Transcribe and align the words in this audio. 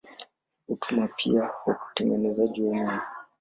Hutumiwa 0.67 1.07
pia 1.07 1.47
kwa 1.63 1.77
utengenezaji 1.91 2.63
wa 2.63 2.71
umeme. 2.71 2.99